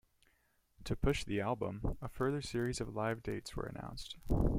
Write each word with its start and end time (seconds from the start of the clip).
To 0.85 0.95
push 0.95 1.25
the 1.25 1.41
album, 1.41 1.97
a 2.01 2.09
further 2.09 2.41
series 2.41 2.81
of 2.81 2.95
live 2.95 3.21
dates 3.21 3.55
were 3.55 3.67
announced. 3.67 4.17